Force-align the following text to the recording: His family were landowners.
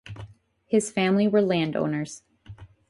His 0.65 0.89
family 0.89 1.27
were 1.27 1.43
landowners. 1.43 2.23